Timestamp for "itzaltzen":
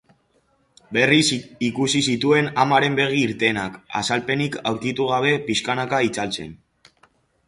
6.09-6.57